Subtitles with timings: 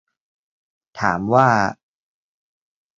[0.99, 1.47] ถามว่า